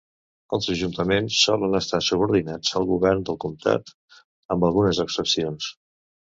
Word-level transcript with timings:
Els 0.55 0.69
ajuntaments 0.75 1.41
solen 1.47 1.81
estar 1.81 1.99
subordinats 2.07 2.75
al 2.81 2.89
govern 2.95 3.23
del 3.29 3.39
comtat, 3.47 3.95
amb 4.57 4.69
algunes 4.73 5.07
excepcions. 5.09 5.73